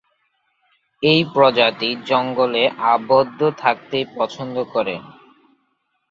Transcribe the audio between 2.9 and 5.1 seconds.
আবদ্ধ থাকতেই পছন্দ করে।